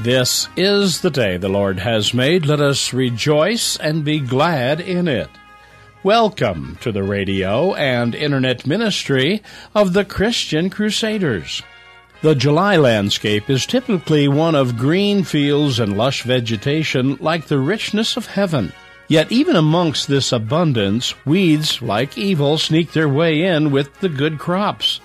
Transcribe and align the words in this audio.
This 0.00 0.48
is 0.56 1.02
the 1.02 1.10
day 1.10 1.36
the 1.36 1.50
Lord 1.50 1.78
has 1.78 2.14
made. 2.14 2.46
Let 2.46 2.60
us 2.60 2.94
rejoice 2.94 3.76
and 3.76 4.04
be 4.04 4.20
glad 4.20 4.80
in 4.80 5.06
it. 5.06 5.28
Welcome 6.02 6.78
to 6.80 6.90
the 6.90 7.02
radio 7.02 7.74
and 7.74 8.14
internet 8.14 8.66
ministry 8.66 9.42
of 9.74 9.92
the 9.92 10.04
Christian 10.04 10.70
Crusaders. 10.70 11.62
The 12.22 12.34
July 12.34 12.76
landscape 12.76 13.50
is 13.50 13.66
typically 13.66 14.28
one 14.28 14.54
of 14.54 14.78
green 14.78 15.24
fields 15.24 15.78
and 15.78 15.96
lush 15.96 16.22
vegetation 16.22 17.16
like 17.20 17.46
the 17.46 17.58
richness 17.58 18.16
of 18.16 18.26
heaven. 18.26 18.72
Yet 19.08 19.30
even 19.30 19.56
amongst 19.56 20.08
this 20.08 20.32
abundance, 20.32 21.14
weeds, 21.26 21.82
like 21.82 22.16
evil, 22.16 22.56
sneak 22.56 22.92
their 22.92 23.10
way 23.10 23.42
in 23.42 23.70
with 23.70 24.00
the 24.00 24.08
good 24.08 24.38
crops. 24.38 25.00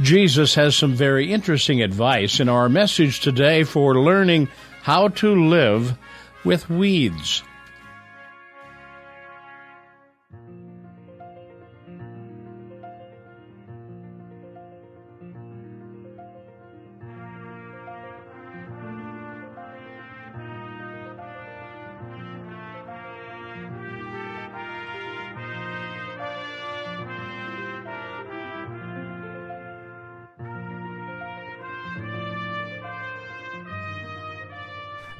Jesus 0.00 0.54
has 0.56 0.76
some 0.76 0.94
very 0.94 1.32
interesting 1.32 1.80
advice 1.80 2.40
in 2.40 2.48
our 2.48 2.68
message 2.68 3.20
today 3.20 3.62
for 3.62 3.94
learning 3.94 4.48
how 4.82 5.08
to 5.08 5.48
live 5.48 5.96
with 6.44 6.68
weeds. 6.68 7.42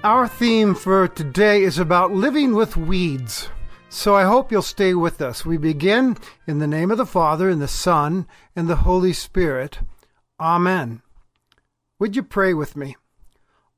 Our 0.04 0.28
theme 0.28 0.74
for 0.74 1.08
today 1.08 1.62
is 1.62 1.78
about 1.78 2.12
living 2.12 2.54
with 2.54 2.76
weeds. 2.76 3.48
So 3.88 4.14
I 4.14 4.24
hope 4.24 4.52
you'll 4.52 4.60
stay 4.60 4.92
with 4.92 5.22
us. 5.22 5.46
We 5.46 5.56
begin 5.56 6.18
in 6.46 6.58
the 6.58 6.66
name 6.66 6.90
of 6.90 6.98
the 6.98 7.06
Father, 7.06 7.48
and 7.48 7.58
the 7.58 7.66
Son, 7.66 8.26
and 8.54 8.68
the 8.68 8.84
Holy 8.84 9.14
Spirit. 9.14 9.78
Amen. 10.38 11.00
Would 11.98 12.16
you 12.16 12.22
pray 12.22 12.52
with 12.52 12.76
me? 12.76 12.96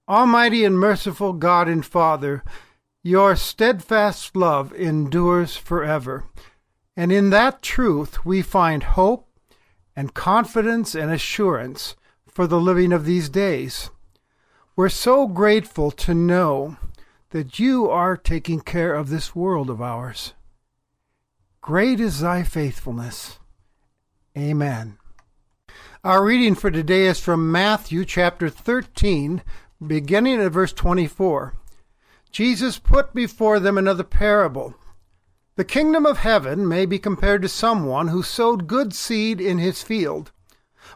Almighty 0.09 0.65
and 0.65 0.77
merciful 0.77 1.33
God 1.33 1.69
and 1.69 1.87
Father, 1.87 2.43
your 3.05 3.37
steadfast 3.37 4.35
love 4.35 4.73
endures 4.73 5.57
forever. 5.57 6.25
And 6.97 7.13
in 7.13 7.31
that 7.31 7.63
truth 7.63 8.25
we 8.25 8.43
find 8.43 8.83
hope 8.83 9.29
and 9.95 10.13
confidence 10.13 10.97
and 10.97 11.13
assurance 11.13 11.95
for 12.27 12.49
the 12.49 12.61
living 12.61 12.93
of 12.93 13.05
these 13.05 13.29
days. 13.29 13.91
We're 14.77 14.91
so 14.91 15.27
grateful 15.27 15.91
to 15.93 16.13
know 16.13 16.77
that 17.31 17.59
you 17.59 17.89
are 17.89 18.15
taking 18.15 18.61
care 18.61 18.95
of 18.95 19.09
this 19.09 19.35
world 19.35 19.71
of 19.71 19.81
ours. 19.81 20.35
Great 21.63 21.99
is 21.99 22.21
thy 22.21 22.43
faithfulness. 22.43 23.39
Amen. 24.37 24.99
Our 26.05 26.23
reading 26.23 26.55
for 26.55 26.71
today 26.71 27.07
is 27.07 27.19
from 27.19 27.51
Matthew 27.51 28.05
chapter 28.05 28.51
13, 28.51 29.43
beginning 29.85 30.43
at 30.43 30.53
verse 30.53 30.75
24. 30.75 31.55
Jesus 32.31 32.79
put 32.79 33.15
before 33.15 33.59
them 33.59 33.79
another 33.79 34.05
parable. 34.05 34.75
The 35.55 35.65
kingdom 35.65 36.05
of 36.05 36.19
heaven 36.19 36.69
may 36.69 36.85
be 36.85 36.99
compared 36.99 37.41
to 37.41 37.49
someone 37.49 38.09
who 38.09 38.23
sowed 38.23 38.67
good 38.67 38.93
seed 38.93 39.41
in 39.41 39.57
his 39.57 39.83
field. 39.83 40.33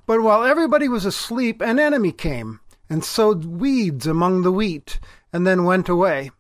But 0.05 0.21
while 0.21 0.45
everybody 0.45 0.87
was 0.87 1.07
asleep, 1.07 1.63
an 1.63 1.79
enemy 1.79 2.13
came 2.13 2.61
and 2.91 3.05
sowed 3.05 3.45
weeds 3.45 4.07
among 4.07 4.43
the 4.43 4.53
wheat, 4.53 4.99
and 5.33 5.47
then 5.47 5.65
went 5.65 5.89
away. 5.89 6.31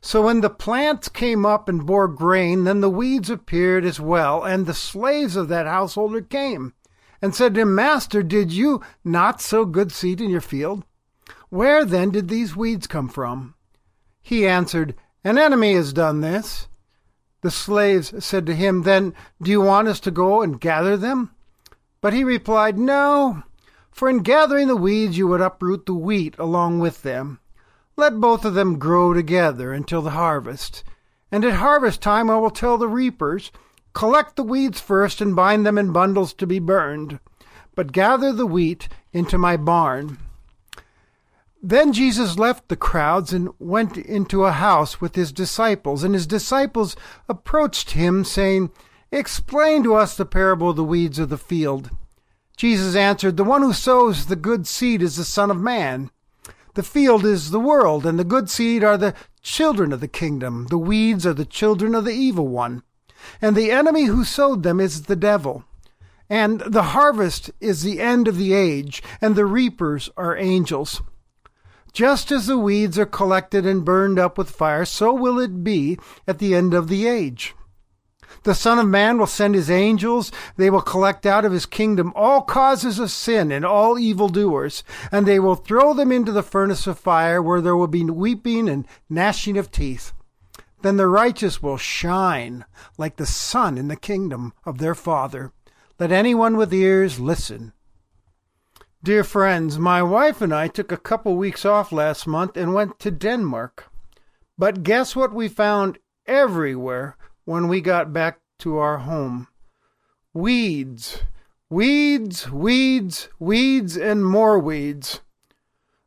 So 0.00 0.22
when 0.22 0.40
the 0.40 0.48
plants 0.48 1.08
came 1.08 1.44
up 1.44 1.68
and 1.68 1.84
bore 1.84 2.08
grain, 2.08 2.64
then 2.64 2.80
the 2.80 2.88
weeds 2.88 3.28
appeared 3.28 3.84
as 3.84 4.00
well, 4.00 4.44
and 4.44 4.64
the 4.64 4.74
slaves 4.74 5.36
of 5.36 5.48
that 5.48 5.66
householder 5.66 6.22
came, 6.22 6.72
and 7.20 7.34
said 7.34 7.54
to 7.54 7.62
him, 7.62 7.74
Master, 7.74 8.22
did 8.22 8.52
you 8.52 8.80
not 9.04 9.40
sow 9.40 9.64
good 9.64 9.92
seed 9.92 10.20
in 10.20 10.30
your 10.30 10.40
field? 10.40 10.84
Where 11.50 11.84
then 11.84 12.10
did 12.10 12.28
these 12.28 12.56
weeds 12.56 12.86
come 12.86 13.08
from? 13.08 13.54
He 14.22 14.46
answered, 14.46 14.94
An 15.24 15.36
enemy 15.36 15.74
has 15.74 15.92
done 15.92 16.20
this. 16.20 16.68
The 17.42 17.50
slaves 17.50 18.24
said 18.24 18.46
to 18.46 18.54
him, 18.54 18.82
Then 18.82 19.14
do 19.42 19.50
you 19.50 19.60
want 19.60 19.88
us 19.88 20.00
to 20.00 20.10
go 20.10 20.42
and 20.42 20.60
gather 20.60 20.96
them? 20.96 21.32
But 22.00 22.12
he 22.12 22.24
replied, 22.24 22.78
No, 22.78 23.42
for 23.92 24.08
in 24.08 24.18
gathering 24.18 24.66
the 24.66 24.76
weeds 24.76 25.16
you 25.16 25.28
would 25.28 25.40
uproot 25.40 25.86
the 25.86 25.94
wheat 25.94 26.34
along 26.38 26.80
with 26.80 27.02
them. 27.02 27.38
Let 27.96 28.20
both 28.20 28.44
of 28.44 28.54
them 28.54 28.78
grow 28.78 29.12
together 29.12 29.72
until 29.72 30.02
the 30.02 30.10
harvest. 30.10 30.82
And 31.30 31.44
at 31.44 31.54
harvest 31.54 32.00
time 32.00 32.30
I 32.30 32.36
will 32.38 32.50
tell 32.50 32.78
the 32.78 32.88
reapers, 32.88 33.52
Collect 33.92 34.36
the 34.36 34.42
weeds 34.42 34.80
first 34.80 35.20
and 35.20 35.36
bind 35.36 35.66
them 35.66 35.76
in 35.76 35.92
bundles 35.92 36.32
to 36.34 36.46
be 36.46 36.58
burned, 36.58 37.20
but 37.74 37.92
gather 37.92 38.32
the 38.32 38.46
wheat 38.46 38.88
into 39.12 39.36
my 39.36 39.56
barn. 39.56 40.18
Then 41.62 41.92
Jesus 41.92 42.38
left 42.38 42.68
the 42.68 42.76
crowds 42.76 43.32
and 43.32 43.50
went 43.58 43.96
into 43.96 44.44
a 44.44 44.52
house 44.52 45.00
with 45.00 45.14
his 45.14 45.30
disciples, 45.30 46.02
and 46.02 46.14
his 46.14 46.26
disciples 46.26 46.96
approached 47.28 47.92
him, 47.92 48.24
saying, 48.24 48.70
Explain 49.12 49.84
to 49.84 49.94
us 49.94 50.16
the 50.16 50.24
parable 50.24 50.70
of 50.70 50.76
the 50.76 50.82
weeds 50.82 51.18
of 51.18 51.28
the 51.28 51.38
field. 51.38 51.90
Jesus 52.56 52.94
answered, 52.94 53.36
The 53.36 53.44
one 53.44 53.62
who 53.62 53.72
sows 53.72 54.26
the 54.26 54.36
good 54.36 54.66
seed 54.66 55.02
is 55.02 55.16
the 55.16 55.24
Son 55.24 55.50
of 55.50 55.60
Man. 55.60 56.10
The 56.74 56.82
field 56.82 57.24
is 57.24 57.50
the 57.50 57.60
world, 57.60 58.06
and 58.06 58.18
the 58.18 58.24
good 58.24 58.48
seed 58.48 58.82
are 58.82 58.96
the 58.96 59.14
children 59.42 59.92
of 59.92 60.00
the 60.00 60.08
kingdom. 60.08 60.66
The 60.68 60.78
weeds 60.78 61.26
are 61.26 61.34
the 61.34 61.44
children 61.44 61.94
of 61.94 62.04
the 62.04 62.12
evil 62.12 62.48
one. 62.48 62.82
And 63.40 63.54
the 63.54 63.70
enemy 63.70 64.04
who 64.04 64.24
sowed 64.24 64.62
them 64.62 64.80
is 64.80 65.02
the 65.02 65.16
devil. 65.16 65.64
And 66.30 66.60
the 66.60 66.82
harvest 66.82 67.50
is 67.60 67.82
the 67.82 68.00
end 68.00 68.26
of 68.26 68.38
the 68.38 68.54
age, 68.54 69.02
and 69.20 69.36
the 69.36 69.44
reapers 69.44 70.08
are 70.16 70.36
angels. 70.36 71.02
Just 71.92 72.32
as 72.32 72.46
the 72.46 72.56
weeds 72.56 72.98
are 72.98 73.04
collected 73.04 73.66
and 73.66 73.84
burned 73.84 74.18
up 74.18 74.38
with 74.38 74.48
fire, 74.48 74.86
so 74.86 75.12
will 75.12 75.38
it 75.38 75.62
be 75.62 75.98
at 76.26 76.38
the 76.38 76.54
end 76.54 76.72
of 76.72 76.88
the 76.88 77.06
age. 77.06 77.54
The 78.44 78.54
Son 78.54 78.78
of 78.78 78.88
Man 78.88 79.18
will 79.18 79.26
send 79.26 79.54
his 79.54 79.70
angels. 79.70 80.32
They 80.56 80.70
will 80.70 80.80
collect 80.80 81.26
out 81.26 81.44
of 81.44 81.52
his 81.52 81.66
kingdom 81.66 82.12
all 82.14 82.42
causes 82.42 82.98
of 82.98 83.10
sin 83.10 83.52
and 83.52 83.64
all 83.64 83.98
evildoers, 83.98 84.82
and 85.10 85.26
they 85.26 85.38
will 85.38 85.54
throw 85.54 85.94
them 85.94 86.10
into 86.10 86.32
the 86.32 86.42
furnace 86.42 86.86
of 86.86 86.98
fire 86.98 87.40
where 87.40 87.60
there 87.60 87.76
will 87.76 87.86
be 87.86 88.04
weeping 88.04 88.68
and 88.68 88.86
gnashing 89.08 89.56
of 89.56 89.70
teeth. 89.70 90.12
Then 90.82 90.96
the 90.96 91.06
righteous 91.06 91.62
will 91.62 91.76
shine 91.76 92.64
like 92.98 93.16
the 93.16 93.26
sun 93.26 93.78
in 93.78 93.88
the 93.88 93.96
kingdom 93.96 94.52
of 94.64 94.78
their 94.78 94.94
Father. 94.94 95.52
Let 95.98 96.10
anyone 96.10 96.56
with 96.56 96.74
ears 96.74 97.20
listen. 97.20 97.72
Dear 99.04 99.24
friends, 99.24 99.78
my 99.78 100.02
wife 100.02 100.40
and 100.40 100.52
I 100.52 100.68
took 100.68 100.90
a 100.90 100.96
couple 100.96 101.36
weeks 101.36 101.64
off 101.64 101.92
last 101.92 102.26
month 102.26 102.56
and 102.56 102.74
went 102.74 102.98
to 103.00 103.10
Denmark. 103.10 103.90
But 104.58 104.82
guess 104.82 105.16
what 105.16 105.32
we 105.32 105.48
found 105.48 105.98
everywhere 106.26 107.16
when 107.44 107.68
we 107.68 107.80
got 107.80 108.12
back 108.12 108.40
to 108.60 108.78
our 108.78 108.98
home. 108.98 109.48
Weeds, 110.32 111.22
weeds, 111.68 112.50
weeds, 112.50 113.28
weeds, 113.38 113.96
and 113.96 114.24
more 114.24 114.58
weeds. 114.58 115.20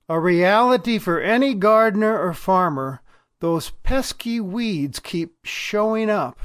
A 0.07 0.19
reality 0.19 0.97
for 0.97 1.19
any 1.19 1.53
gardener 1.53 2.19
or 2.19 2.33
farmer. 2.33 3.01
Those 3.39 3.71
pesky 3.83 4.39
weeds 4.39 4.99
keep 4.99 5.35
showing 5.43 6.09
up. 6.09 6.39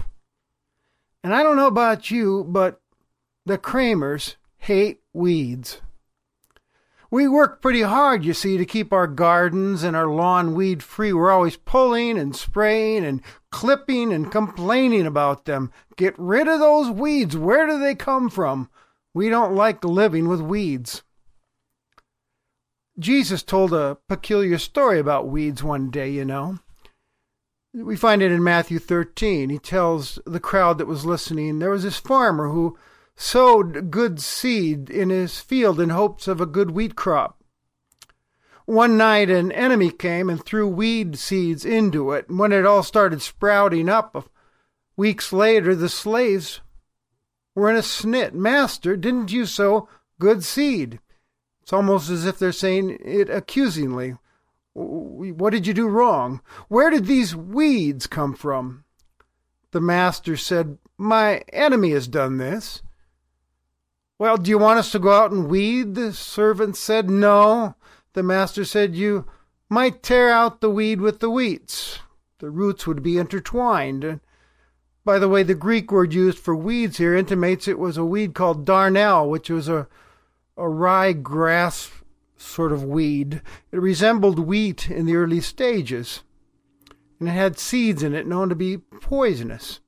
And 1.22 1.34
I 1.34 1.42
don't 1.42 1.56
know 1.56 1.66
about 1.66 2.10
you, 2.10 2.44
but 2.48 2.80
the 3.46 3.58
Kramers 3.58 4.36
hate 4.58 5.00
weeds. 5.12 5.80
We 7.10 7.26
work 7.26 7.60
pretty 7.60 7.82
hard, 7.82 8.24
you 8.24 8.32
see, 8.32 8.56
to 8.56 8.64
keep 8.64 8.92
our 8.92 9.08
gardens 9.08 9.82
and 9.82 9.96
our 9.96 10.06
lawn 10.06 10.54
weed 10.54 10.80
free. 10.82 11.12
We're 11.12 11.32
always 11.32 11.56
pulling 11.56 12.16
and 12.16 12.36
spraying 12.36 13.04
and 13.04 13.20
clipping 13.50 14.12
and 14.12 14.30
complaining 14.30 15.06
about 15.06 15.44
them. 15.44 15.72
Get 15.96 16.14
rid 16.16 16.46
of 16.46 16.60
those 16.60 16.88
weeds. 16.88 17.36
Where 17.36 17.66
do 17.66 17.80
they 17.80 17.96
come 17.96 18.30
from? 18.30 18.70
We 19.12 19.28
don't 19.28 19.56
like 19.56 19.84
living 19.84 20.28
with 20.28 20.40
weeds. 20.40 21.02
Jesus 22.96 23.42
told 23.42 23.72
a 23.72 23.98
peculiar 24.08 24.58
story 24.58 25.00
about 25.00 25.28
weeds 25.28 25.64
one 25.64 25.90
day, 25.90 26.10
you 26.10 26.24
know. 26.24 26.58
We 27.72 27.96
find 27.96 28.22
it 28.22 28.30
in 28.30 28.44
Matthew 28.44 28.78
13. 28.78 29.48
He 29.48 29.58
tells 29.58 30.18
the 30.26 30.40
crowd 30.40 30.78
that 30.78 30.86
was 30.86 31.04
listening 31.04 31.58
there 31.58 31.70
was 31.70 31.82
this 31.82 31.98
farmer 31.98 32.50
who 32.50 32.78
sowed 33.16 33.90
good 33.90 34.20
seed 34.20 34.88
in 34.90 35.10
his 35.10 35.38
field 35.38 35.80
in 35.80 35.90
hopes 35.90 36.26
of 36.28 36.40
a 36.40 36.46
good 36.46 36.70
wheat 36.70 36.96
crop. 36.96 37.42
One 38.66 38.96
night 38.96 39.30
an 39.30 39.50
enemy 39.52 39.90
came 39.90 40.30
and 40.30 40.44
threw 40.44 40.68
weed 40.68 41.18
seeds 41.18 41.64
into 41.64 42.12
it, 42.12 42.28
and 42.28 42.38
when 42.38 42.52
it 42.52 42.64
all 42.64 42.82
started 42.82 43.20
sprouting 43.20 43.88
up, 43.88 44.30
weeks 44.96 45.32
later 45.32 45.74
the 45.74 45.88
slaves 45.88 46.60
were 47.54 47.68
in 47.68 47.76
a 47.76 47.80
snit. 47.80 48.32
Master, 48.32 48.96
didn't 48.96 49.32
you 49.32 49.44
sow 49.44 49.88
good 50.18 50.44
seed? 50.44 51.00
It's 51.62 51.72
almost 51.72 52.10
as 52.10 52.26
if 52.26 52.38
they're 52.38 52.52
saying 52.52 52.98
it 53.04 53.28
accusingly. 53.28 54.16
What 54.72 55.50
did 55.50 55.66
you 55.66 55.74
do 55.74 55.88
wrong? 55.88 56.40
Where 56.68 56.90
did 56.90 57.06
these 57.06 57.34
weeds 57.34 58.06
come 58.06 58.34
from? 58.34 58.84
The 59.72 59.80
master 59.80 60.36
said, 60.36 60.78
My 60.96 61.38
enemy 61.52 61.90
has 61.90 62.08
done 62.08 62.38
this. 62.38 62.82
Well, 64.20 64.36
do 64.36 64.50
you 64.50 64.58
want 64.58 64.78
us 64.78 64.92
to 64.92 64.98
go 64.98 65.12
out 65.12 65.32
and 65.32 65.48
weed? 65.48 65.94
The 65.94 66.12
servant 66.12 66.76
said, 66.76 67.08
No. 67.08 67.74
The 68.12 68.22
master 68.22 68.66
said, 68.66 68.94
You 68.94 69.24
might 69.70 70.02
tear 70.02 70.28
out 70.28 70.60
the 70.60 70.68
weed 70.68 71.00
with 71.00 71.20
the 71.20 71.30
wheats. 71.30 72.00
The 72.38 72.50
roots 72.50 72.86
would 72.86 73.02
be 73.02 73.16
intertwined. 73.16 74.20
By 75.06 75.18
the 75.18 75.28
way, 75.30 75.42
the 75.42 75.54
Greek 75.54 75.90
word 75.90 76.12
used 76.12 76.38
for 76.38 76.54
weeds 76.54 76.98
here 76.98 77.16
intimates 77.16 77.66
it 77.66 77.78
was 77.78 77.96
a 77.96 78.04
weed 78.04 78.34
called 78.34 78.66
darnel, 78.66 79.26
which 79.26 79.48
was 79.48 79.68
a, 79.68 79.88
a 80.54 80.68
rye 80.68 81.14
grass 81.14 81.90
sort 82.36 82.72
of 82.72 82.84
weed. 82.84 83.40
It 83.72 83.80
resembled 83.80 84.38
wheat 84.38 84.90
in 84.90 85.06
the 85.06 85.16
early 85.16 85.40
stages, 85.40 86.24
and 87.18 87.26
it 87.26 87.32
had 87.32 87.58
seeds 87.58 88.02
in 88.02 88.14
it 88.14 88.26
known 88.26 88.50
to 88.50 88.54
be 88.54 88.76
poisonous. 88.76 89.80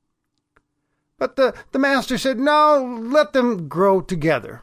But 1.22 1.36
the, 1.36 1.54
the 1.70 1.78
master 1.78 2.18
said, 2.18 2.40
No, 2.40 3.00
let 3.00 3.32
them 3.32 3.68
grow 3.68 4.00
together. 4.00 4.62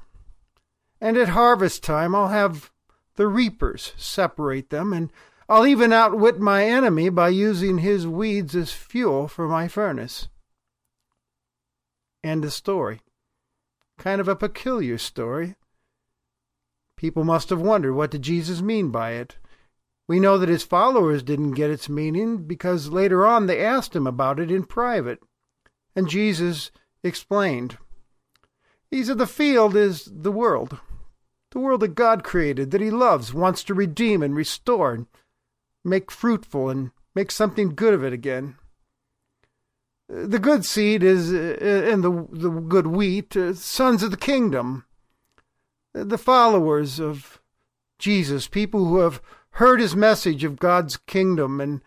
And 0.99 1.15
at 1.15 1.29
harvest 1.29 1.83
time, 1.83 2.13
I'll 2.13 2.27
have 2.27 2.69
the 3.15 3.27
reapers 3.27 3.93
separate 3.95 4.69
them, 4.69 4.91
and 4.91 5.09
I'll 5.47 5.65
even 5.65 5.93
outwit 5.93 6.37
my 6.41 6.65
enemy 6.65 7.07
by 7.07 7.29
using 7.29 7.77
his 7.77 8.05
weeds 8.05 8.57
as 8.57 8.73
fuel 8.73 9.29
for 9.29 9.47
my 9.47 9.69
furnace. 9.69 10.27
End 12.25 12.43
of 12.43 12.51
story. 12.51 12.99
Kind 13.97 14.19
of 14.19 14.27
a 14.27 14.35
peculiar 14.35 14.97
story. 14.97 15.55
People 16.97 17.23
must 17.23 17.49
have 17.51 17.61
wondered 17.61 17.93
what 17.93 18.11
did 18.11 18.23
Jesus 18.23 18.61
mean 18.61 18.89
by 18.89 19.11
it. 19.11 19.37
We 20.09 20.19
know 20.19 20.37
that 20.37 20.49
his 20.49 20.63
followers 20.63 21.23
didn't 21.23 21.51
get 21.51 21.71
its 21.71 21.87
meaning 21.87 22.39
because 22.39 22.89
later 22.89 23.25
on 23.25 23.47
they 23.47 23.63
asked 23.63 23.95
him 23.95 24.05
about 24.05 24.41
it 24.41 24.51
in 24.51 24.65
private. 24.65 25.19
And 25.95 26.07
Jesus 26.07 26.71
explained. 27.03 27.77
He 28.91 29.03
said 29.03 29.17
the 29.17 29.27
field 29.27 29.75
is 29.75 30.09
the 30.11 30.31
world. 30.31 30.79
The 31.51 31.59
world 31.59 31.81
that 31.81 31.95
God 31.95 32.23
created, 32.23 32.71
that 32.71 32.81
he 32.81 32.91
loves, 32.91 33.33
wants 33.33 33.63
to 33.65 33.73
redeem 33.73 34.21
and 34.21 34.35
restore, 34.35 34.93
and 34.93 35.07
make 35.83 36.11
fruitful 36.11 36.69
and 36.69 36.91
make 37.15 37.31
something 37.31 37.73
good 37.73 37.93
of 37.93 38.03
it 38.03 38.13
again. 38.13 38.55
The 40.07 40.39
good 40.39 40.65
seed 40.65 41.03
is, 41.03 41.31
and 41.31 42.05
uh, 42.05 42.09
the, 42.09 42.27
the 42.31 42.49
good 42.49 42.87
wheat, 42.87 43.35
uh, 43.35 43.53
sons 43.53 44.03
of 44.03 44.11
the 44.11 44.17
kingdom 44.17 44.85
the 45.93 46.17
followers 46.17 46.99
of 46.99 47.39
Jesus, 47.97 48.47
people 48.47 48.85
who 48.85 48.99
have 48.99 49.21
heard 49.51 49.79
his 49.79 49.95
message 49.95 50.43
of 50.43 50.59
God's 50.59 50.97
kingdom 50.97 51.59
and 51.59 51.81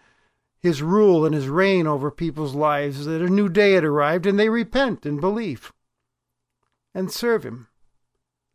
his 0.63 0.81
rule 0.81 1.27
and 1.27 1.35
his 1.35 1.49
reign 1.49 1.87
over 1.87 2.11
people's 2.11 2.55
lives, 2.55 3.05
that 3.05 3.21
a 3.21 3.29
new 3.29 3.49
day 3.49 3.73
had 3.73 3.85
arrived, 3.85 4.27
and 4.27 4.39
they 4.39 4.49
repent 4.49 5.05
and 5.05 5.21
believe 5.21 5.73
and 6.95 7.11
serve 7.11 7.45
him. 7.45 7.69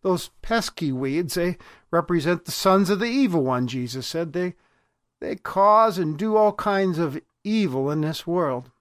Those 0.04 0.30
pesky 0.42 0.92
weeds, 0.92 1.34
they 1.34 1.58
represent 1.92 2.46
the 2.46 2.52
sons 2.52 2.90
of 2.90 3.00
the 3.00 3.08
evil 3.08 3.44
one, 3.44 3.68
Jesus 3.68 4.08
said. 4.08 4.34
They, 4.34 4.56
they 5.20 5.36
cause 5.36 5.98
and 5.98 6.18
do 6.18 6.38
all 6.38 6.54
kinds 6.54 6.98
of 6.98 7.20
evil 7.44 7.92
in 7.92 8.02
this 8.02 8.26
world. 8.26 8.72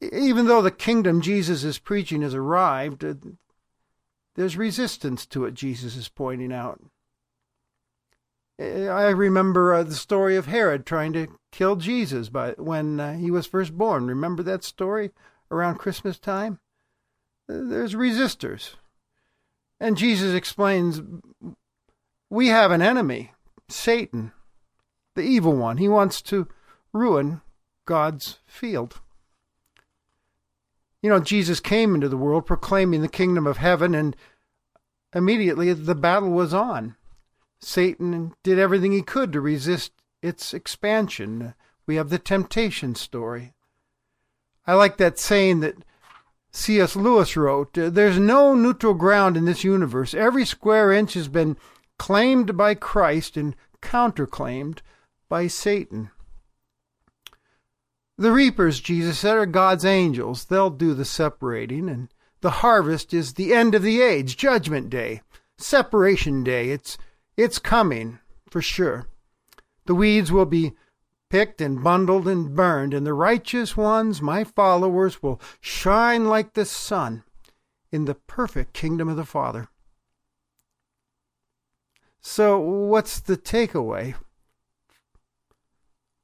Even 0.00 0.46
though 0.46 0.62
the 0.62 0.70
kingdom 0.70 1.20
Jesus 1.20 1.62
is 1.62 1.78
preaching 1.78 2.22
has 2.22 2.34
arrived, 2.34 3.04
uh, 3.04 3.14
there's 4.34 4.56
resistance 4.56 5.24
to 5.26 5.44
it, 5.44 5.54
Jesus 5.54 5.96
is 5.96 6.08
pointing 6.08 6.52
out. 6.52 6.80
I 8.58 9.08
remember 9.08 9.74
uh, 9.74 9.82
the 9.82 9.94
story 9.94 10.36
of 10.36 10.46
Herod 10.46 10.86
trying 10.86 11.12
to 11.14 11.26
kill 11.50 11.76
Jesus 11.76 12.28
by, 12.28 12.52
when 12.52 13.00
uh, 13.00 13.16
he 13.16 13.30
was 13.30 13.46
first 13.46 13.76
born. 13.76 14.06
Remember 14.06 14.42
that 14.44 14.62
story 14.62 15.10
around 15.50 15.78
Christmas 15.78 16.18
time? 16.18 16.60
There's 17.48 17.94
resistors. 17.94 18.76
And 19.80 19.96
Jesus 19.96 20.34
explains 20.34 21.02
we 22.30 22.48
have 22.48 22.70
an 22.70 22.80
enemy, 22.80 23.32
Satan, 23.68 24.32
the 25.14 25.22
evil 25.22 25.56
one. 25.56 25.78
He 25.78 25.88
wants 25.88 26.22
to 26.22 26.48
ruin 26.92 27.40
God's 27.86 28.38
field. 28.46 29.00
You 31.02 31.10
know, 31.10 31.20
Jesus 31.20 31.60
came 31.60 31.94
into 31.94 32.08
the 32.08 32.16
world 32.16 32.46
proclaiming 32.46 33.02
the 33.02 33.08
kingdom 33.08 33.46
of 33.46 33.58
heaven, 33.58 33.94
and 33.94 34.16
immediately 35.14 35.72
the 35.72 35.94
battle 35.94 36.30
was 36.30 36.54
on. 36.54 36.96
Satan 37.64 38.34
did 38.42 38.58
everything 38.58 38.92
he 38.92 39.02
could 39.02 39.32
to 39.32 39.40
resist 39.40 39.92
its 40.22 40.54
expansion. 40.54 41.54
We 41.86 41.96
have 41.96 42.10
the 42.10 42.18
temptation 42.18 42.94
story. 42.94 43.54
I 44.66 44.74
like 44.74 44.96
that 44.98 45.18
saying 45.18 45.60
that 45.60 45.76
C.S. 46.50 46.94
Lewis 46.94 47.36
wrote 47.36 47.76
uh, 47.76 47.90
There's 47.90 48.18
no 48.18 48.54
neutral 48.54 48.94
ground 48.94 49.36
in 49.36 49.44
this 49.44 49.64
universe. 49.64 50.14
Every 50.14 50.44
square 50.44 50.92
inch 50.92 51.14
has 51.14 51.28
been 51.28 51.56
claimed 51.98 52.56
by 52.56 52.74
Christ 52.74 53.36
and 53.36 53.56
counterclaimed 53.82 54.78
by 55.28 55.46
Satan. 55.46 56.10
The 58.16 58.30
reapers, 58.30 58.80
Jesus 58.80 59.18
said, 59.18 59.36
are 59.36 59.46
God's 59.46 59.84
angels. 59.84 60.44
They'll 60.44 60.70
do 60.70 60.94
the 60.94 61.04
separating, 61.04 61.88
and 61.88 62.08
the 62.40 62.50
harvest 62.50 63.12
is 63.12 63.34
the 63.34 63.52
end 63.52 63.74
of 63.74 63.82
the 63.82 64.00
age, 64.00 64.36
judgment 64.36 64.88
day, 64.88 65.22
separation 65.58 66.44
day. 66.44 66.70
It's 66.70 66.96
it's 67.36 67.58
coming 67.58 68.18
for 68.48 68.62
sure. 68.62 69.08
The 69.86 69.94
weeds 69.94 70.32
will 70.32 70.46
be 70.46 70.72
picked 71.28 71.60
and 71.60 71.82
bundled 71.82 72.28
and 72.28 72.54
burned, 72.54 72.94
and 72.94 73.06
the 73.06 73.12
righteous 73.12 73.76
ones, 73.76 74.22
my 74.22 74.44
followers, 74.44 75.22
will 75.22 75.40
shine 75.60 76.26
like 76.26 76.52
the 76.52 76.64
sun 76.64 77.24
in 77.90 78.04
the 78.04 78.14
perfect 78.14 78.72
kingdom 78.72 79.08
of 79.08 79.16
the 79.16 79.24
Father. 79.24 79.68
So, 82.20 82.58
what's 82.58 83.20
the 83.20 83.36
takeaway? 83.36 84.14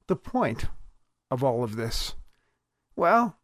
The 0.06 0.16
point 0.16 0.66
of 1.30 1.44
all 1.44 1.62
of 1.62 1.76
this? 1.76 2.14
Well, 2.96 3.36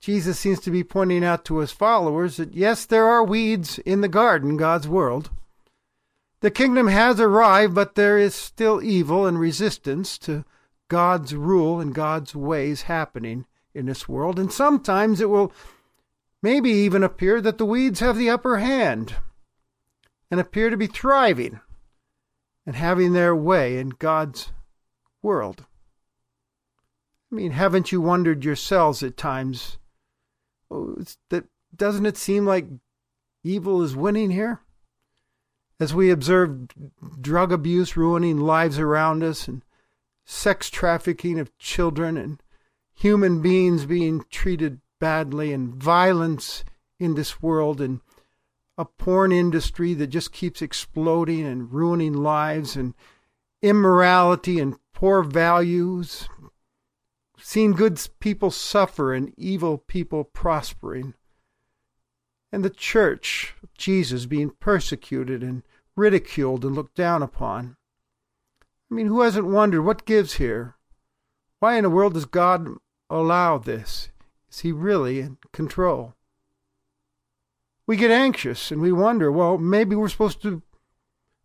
Jesus 0.00 0.38
seems 0.38 0.60
to 0.60 0.70
be 0.70 0.82
pointing 0.82 1.24
out 1.24 1.44
to 1.44 1.58
his 1.58 1.70
followers 1.70 2.36
that 2.36 2.54
yes, 2.54 2.84
there 2.84 3.06
are 3.06 3.22
weeds 3.22 3.78
in 3.78 4.00
the 4.00 4.08
garden, 4.08 4.56
God's 4.56 4.88
world. 4.88 5.30
The 6.42 6.50
kingdom 6.50 6.88
has 6.88 7.20
arrived, 7.20 7.72
but 7.72 7.94
there 7.94 8.18
is 8.18 8.34
still 8.34 8.82
evil 8.82 9.26
and 9.26 9.38
resistance 9.38 10.18
to 10.18 10.44
God's 10.88 11.36
rule 11.36 11.80
and 11.80 11.94
God's 11.94 12.34
ways 12.34 12.82
happening 12.82 13.46
in 13.72 13.86
this 13.86 14.08
world. 14.08 14.40
And 14.40 14.52
sometimes 14.52 15.20
it 15.20 15.30
will 15.30 15.52
maybe 16.42 16.70
even 16.70 17.04
appear 17.04 17.40
that 17.40 17.58
the 17.58 17.64
weeds 17.64 18.00
have 18.00 18.18
the 18.18 18.28
upper 18.28 18.58
hand 18.58 19.14
and 20.32 20.40
appear 20.40 20.68
to 20.68 20.76
be 20.76 20.88
thriving 20.88 21.60
and 22.66 22.74
having 22.74 23.12
their 23.12 23.36
way 23.36 23.78
in 23.78 23.90
God's 23.90 24.50
world. 25.22 25.64
I 27.30 27.36
mean, 27.36 27.52
haven't 27.52 27.92
you 27.92 28.00
wondered 28.00 28.44
yourselves 28.44 29.00
at 29.04 29.16
times 29.16 29.78
oh, 30.72 30.96
that 31.30 31.44
doesn't 31.74 32.04
it 32.04 32.16
seem 32.16 32.44
like 32.44 32.66
evil 33.44 33.80
is 33.80 33.94
winning 33.94 34.32
here? 34.32 34.61
As 35.82 35.92
we 35.92 36.10
observe 36.10 36.68
drug 37.20 37.50
abuse 37.50 37.96
ruining 37.96 38.38
lives 38.38 38.78
around 38.78 39.24
us 39.24 39.48
and 39.48 39.64
sex 40.24 40.70
trafficking 40.70 41.40
of 41.40 41.58
children 41.58 42.16
and 42.16 42.40
human 42.94 43.42
beings 43.42 43.84
being 43.84 44.24
treated 44.30 44.80
badly 45.00 45.52
and 45.52 45.74
violence 45.74 46.62
in 47.00 47.16
this 47.16 47.42
world 47.42 47.80
and 47.80 48.00
a 48.78 48.84
porn 48.84 49.32
industry 49.32 49.92
that 49.94 50.06
just 50.06 50.30
keeps 50.30 50.62
exploding 50.62 51.44
and 51.44 51.72
ruining 51.72 52.12
lives 52.12 52.76
and 52.76 52.94
immorality 53.60 54.60
and 54.60 54.76
poor 54.92 55.24
values 55.24 56.28
seeing 57.38 57.72
good 57.72 58.00
people 58.20 58.52
suffer 58.52 59.12
and 59.12 59.34
evil 59.36 59.78
people 59.78 60.22
prospering, 60.22 61.14
and 62.52 62.64
the 62.64 62.70
church 62.70 63.54
of 63.64 63.74
Jesus 63.74 64.26
being 64.26 64.50
persecuted 64.50 65.42
and 65.42 65.64
ridiculed 65.96 66.64
and 66.64 66.74
looked 66.74 66.94
down 66.94 67.22
upon. 67.22 67.76
I 68.90 68.94
mean, 68.94 69.06
who 69.06 69.22
hasn't 69.22 69.46
wondered 69.46 69.82
what 69.82 70.04
gives 70.04 70.34
here? 70.34 70.76
Why 71.60 71.76
in 71.76 71.84
the 71.84 71.90
world 71.90 72.14
does 72.14 72.24
God 72.24 72.68
allow 73.08 73.58
this? 73.58 74.10
Is 74.50 74.60
He 74.60 74.72
really 74.72 75.20
in 75.20 75.38
control? 75.52 76.14
We 77.86 77.96
get 77.96 78.10
anxious 78.10 78.70
and 78.70 78.80
we 78.80 78.92
wonder, 78.92 79.30
well, 79.30 79.58
maybe 79.58 79.96
we're 79.96 80.08
supposed 80.08 80.42
to 80.42 80.62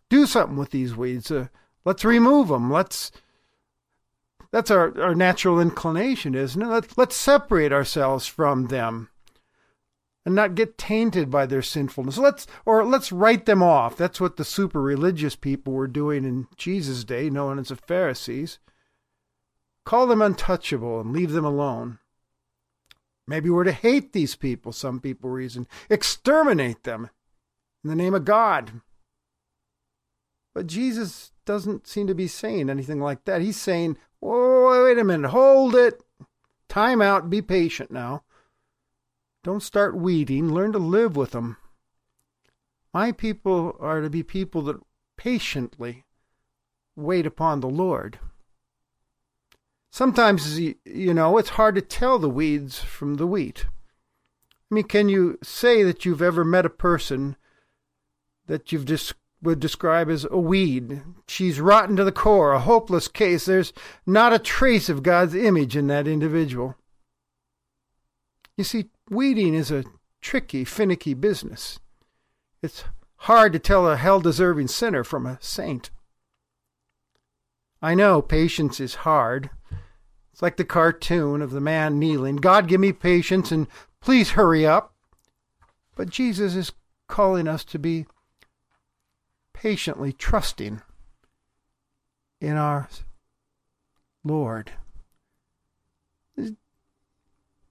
do 0.10 0.26
something 0.26 0.58
with 0.58 0.72
these 0.72 0.96
weeds. 0.96 1.32
Uh, 1.32 1.48
let's 1.84 2.06
remove 2.06 2.50
them. 2.50 2.72
Let's 2.72 3.12
that's 4.52 4.72
our, 4.72 5.00
our 5.02 5.16
natural 5.16 5.60
inclination, 5.60 6.34
isn't 6.36 6.62
it? 6.62 6.68
Let, 6.68 6.98
let's 6.98 7.16
separate 7.16 7.74
ourselves 7.74 8.28
from 8.28 8.68
them. 8.68 9.10
And 10.28 10.36
not 10.36 10.56
get 10.56 10.78
tainted 10.78 11.32
by 11.32 11.46
their 11.46 11.62
sinfulness. 11.62 12.18
Let's 12.18 12.48
or 12.66 12.84
let's 12.84 13.14
write 13.14 13.46
them 13.46 13.64
off. 13.64 13.96
That's 13.96 14.20
what 14.20 14.36
the 14.36 14.44
super 14.44 14.82
religious 14.82 15.38
people 15.38 15.72
were 15.72 15.88
doing 15.88 16.26
in 16.26 16.48
Jesus' 16.58 17.06
day, 17.06 17.30
known 17.30 17.58
as 17.58 17.70
the 17.70 17.78
Pharisees. 17.78 18.60
Call 19.86 20.06
them 20.06 20.22
untouchable 20.22 21.00
and 21.00 21.14
leave 21.14 21.32
them 21.32 21.46
alone. 21.46 22.00
Maybe 23.26 23.50
we're 23.50 23.64
to 23.64 23.72
hate 23.72 24.12
these 24.12 24.36
people, 24.36 24.74
some 24.74 25.00
people 25.00 25.30
reason. 25.30 25.66
Exterminate 25.90 26.84
them 26.84 27.10
in 27.86 27.90
the 27.90 27.96
name 27.96 28.14
of 28.14 28.26
God. 28.26 28.82
But 30.54 30.68
Jesus 30.68 31.32
doesn't 31.46 31.88
seem 31.88 32.06
to 32.08 32.14
be 32.14 32.28
saying 32.28 32.70
anything 32.70 33.00
like 33.00 33.24
that. 33.24 33.40
He's 33.40 33.56
saying, 33.56 33.98
oh, 34.22 34.84
wait 34.84 34.98
a 34.98 35.06
minute, 35.06 35.30
hold 35.30 35.74
it. 35.74 36.04
Time 36.68 37.02
out, 37.02 37.30
be 37.30 37.42
patient 37.42 37.92
now. 37.92 38.24
Don't 39.48 39.64
start 39.64 39.96
weeding. 39.96 40.54
Learn 40.54 40.74
to 40.74 40.78
live 40.78 41.16
with 41.16 41.32
them. 41.32 41.56
My 42.94 43.14
people 43.14 43.78
are 43.80 44.02
to 44.02 44.10
be 44.10 44.22
people 44.22 44.62
that 44.64 44.76
patiently 45.16 46.04
wait 46.98 47.26
upon 47.26 47.62
the 47.62 47.70
Lord. 47.70 48.20
Sometimes, 49.90 50.60
you 50.60 51.14
know, 51.14 51.38
it's 51.38 51.52
hard 51.52 51.76
to 51.76 51.82
tell 51.82 52.20
the 52.20 52.30
weeds 52.30 52.80
from 52.80 53.16
the 53.16 53.26
wheat. 53.26 53.68
I 54.70 54.76
mean, 54.76 54.84
can 54.84 55.08
you 55.08 55.40
say 55.42 55.82
that 55.82 56.04
you've 56.04 56.22
ever 56.22 56.44
met 56.44 56.66
a 56.66 56.70
person 56.70 57.38
that 58.48 58.74
you've 58.74 58.84
just 58.84 59.14
would 59.42 59.62
describe 59.62 60.10
as 60.10 60.28
a 60.30 60.38
weed? 60.38 61.04
She's 61.26 61.62
rotten 61.62 61.96
to 61.96 62.04
the 62.04 62.12
core, 62.12 62.52
a 62.52 62.60
hopeless 62.60 63.08
case. 63.08 63.46
There's 63.46 63.72
not 64.06 64.34
a 64.34 64.40
trace 64.40 64.90
of 64.90 65.04
God's 65.04 65.36
image 65.36 65.78
in 65.78 65.88
that 65.88 66.06
individual. 66.06 66.76
You 68.58 68.66
see, 68.66 68.90
weeding 69.10 69.54
is 69.54 69.72
a 69.72 69.86
tricky, 70.22 70.64
finicky 70.64 71.14
business. 71.14 71.80
It's 72.62 72.84
hard 73.22 73.54
to 73.54 73.60
tell 73.60 73.88
a 73.88 73.98
hell 73.98 74.20
deserving 74.20 74.68
sinner 74.68 75.04
from 75.04 75.26
a 75.26 75.38
saint. 75.42 75.90
I 77.82 77.94
know 77.96 78.22
patience 78.22 78.80
is 78.80 78.96
hard. 78.96 79.50
It's 80.32 80.42
like 80.42 80.58
the 80.58 80.66
cartoon 80.66 81.42
of 81.42 81.52
the 81.52 81.62
man 81.62 82.00
kneeling 82.00 82.38
God, 82.38 82.68
give 82.68 82.82
me 82.82 82.94
patience 82.94 83.52
and 83.52 83.68
please 84.02 84.32
hurry 84.32 84.66
up. 84.66 84.94
But 85.96 86.10
Jesus 86.10 86.56
is 86.56 86.72
calling 87.08 87.48
us 87.48 87.64
to 87.66 87.80
be 87.80 88.06
patiently 89.54 90.14
trusting 90.14 90.82
in 92.40 92.58
our 92.58 92.88
Lord. 94.24 94.72
The 96.36 96.56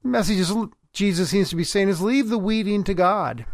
message 0.02 0.38
is 0.38 0.52
Jesus 0.96 1.28
seems 1.28 1.50
to 1.50 1.56
be 1.56 1.62
saying 1.62 1.90
is 1.90 2.00
leave 2.00 2.30
the 2.30 2.38
weeding 2.38 2.82
to 2.84 2.94
God. 2.94 3.44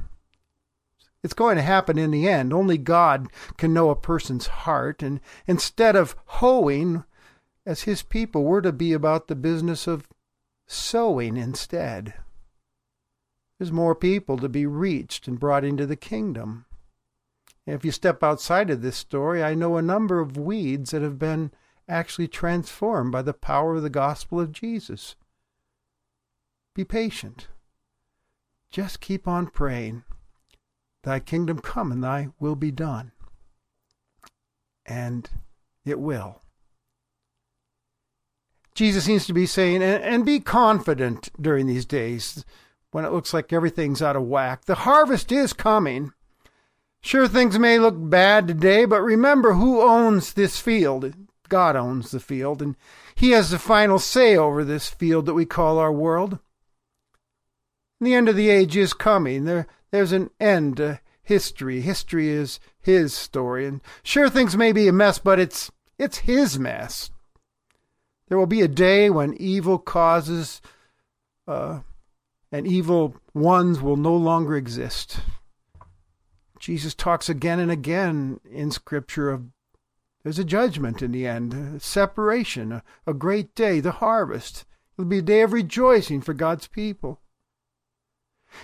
It's 1.24 1.34
going 1.34 1.56
to 1.56 1.62
happen 1.62 1.98
in 1.98 2.12
the 2.12 2.28
end. 2.28 2.52
Only 2.52 2.78
God 2.78 3.26
can 3.56 3.74
know 3.74 3.90
a 3.90 3.96
person's 3.96 4.46
heart. 4.46 5.02
And 5.02 5.18
instead 5.44 5.96
of 5.96 6.14
hoeing, 6.24 7.02
as 7.66 7.82
his 7.82 8.02
people, 8.02 8.44
we're 8.44 8.60
to 8.60 8.70
be 8.70 8.92
about 8.92 9.26
the 9.26 9.34
business 9.34 9.88
of 9.88 10.08
sowing 10.68 11.36
instead. 11.36 12.14
There's 13.58 13.72
more 13.72 13.96
people 13.96 14.38
to 14.38 14.48
be 14.48 14.64
reached 14.64 15.26
and 15.26 15.40
brought 15.40 15.64
into 15.64 15.84
the 15.84 15.96
kingdom. 15.96 16.66
if 17.66 17.84
you 17.84 17.90
step 17.90 18.22
outside 18.22 18.70
of 18.70 18.82
this 18.82 18.96
story, 18.96 19.42
I 19.42 19.54
know 19.54 19.76
a 19.76 19.82
number 19.82 20.20
of 20.20 20.36
weeds 20.36 20.92
that 20.92 21.02
have 21.02 21.18
been 21.18 21.50
actually 21.88 22.28
transformed 22.28 23.10
by 23.10 23.22
the 23.22 23.34
power 23.34 23.74
of 23.74 23.82
the 23.82 23.90
gospel 23.90 24.38
of 24.38 24.52
Jesus. 24.52 25.16
Be 26.74 26.84
patient. 26.84 27.48
Just 28.70 29.00
keep 29.00 29.28
on 29.28 29.48
praying. 29.48 30.04
Thy 31.02 31.20
kingdom 31.20 31.58
come 31.58 31.92
and 31.92 32.02
thy 32.02 32.28
will 32.40 32.54
be 32.54 32.70
done. 32.70 33.12
And 34.86 35.28
it 35.84 35.98
will. 35.98 36.40
Jesus 38.74 39.04
seems 39.04 39.26
to 39.26 39.34
be 39.34 39.44
saying, 39.44 39.82
and, 39.82 40.24
be 40.24 40.40
confident 40.40 41.28
during 41.40 41.66
these 41.66 41.84
days 41.84 42.44
when 42.90 43.04
it 43.04 43.12
looks 43.12 43.34
like 43.34 43.52
everything's 43.52 44.00
out 44.00 44.16
of 44.16 44.22
whack. 44.22 44.64
The 44.64 44.76
harvest 44.76 45.30
is 45.30 45.52
coming. 45.52 46.12
Sure, 47.02 47.28
things 47.28 47.58
may 47.58 47.78
look 47.78 47.96
bad 47.98 48.48
today, 48.48 48.86
but 48.86 49.02
remember 49.02 49.54
who 49.54 49.82
owns 49.82 50.32
this 50.32 50.58
field. 50.58 51.12
God 51.50 51.76
owns 51.76 52.12
the 52.12 52.20
field, 52.20 52.62
and 52.62 52.76
He 53.14 53.32
has 53.32 53.50
the 53.50 53.58
final 53.58 53.98
say 53.98 54.36
over 54.36 54.64
this 54.64 54.88
field 54.88 55.26
that 55.26 55.34
we 55.34 55.44
call 55.44 55.78
our 55.78 55.92
world. 55.92 56.38
The 58.02 58.14
end 58.14 58.28
of 58.28 58.34
the 58.34 58.50
age 58.50 58.76
is 58.76 58.94
coming. 58.94 59.44
There, 59.44 59.68
there's 59.92 60.10
an 60.10 60.30
end 60.40 60.78
to 60.78 60.98
history. 61.22 61.80
History 61.80 62.30
is 62.30 62.58
his 62.80 63.14
story. 63.14 63.64
And 63.64 63.80
sure, 64.02 64.28
things 64.28 64.56
may 64.56 64.72
be 64.72 64.88
a 64.88 64.92
mess, 64.92 65.20
but 65.20 65.38
it's, 65.38 65.70
it's 65.98 66.18
his 66.18 66.58
mess. 66.58 67.12
There 68.26 68.36
will 68.36 68.46
be 68.46 68.60
a 68.60 68.66
day 68.66 69.08
when 69.08 69.34
evil 69.34 69.78
causes 69.78 70.60
uh, 71.46 71.82
and 72.50 72.66
evil 72.66 73.14
ones 73.34 73.80
will 73.80 73.96
no 73.96 74.16
longer 74.16 74.56
exist. 74.56 75.20
Jesus 76.58 76.96
talks 76.96 77.28
again 77.28 77.60
and 77.60 77.70
again 77.70 78.40
in 78.50 78.72
Scripture 78.72 79.30
of 79.30 79.44
there's 80.24 80.40
a 80.40 80.44
judgment 80.44 81.02
in 81.02 81.12
the 81.12 81.26
end, 81.26 81.54
a 81.54 81.78
separation, 81.78 82.72
a, 82.72 82.82
a 83.06 83.14
great 83.14 83.54
day, 83.54 83.78
the 83.78 83.92
harvest. 83.92 84.64
It'll 84.98 85.08
be 85.08 85.18
a 85.18 85.22
day 85.22 85.42
of 85.42 85.52
rejoicing 85.52 86.20
for 86.20 86.34
God's 86.34 86.66
people. 86.66 87.21